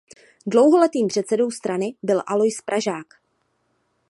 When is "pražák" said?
2.61-3.07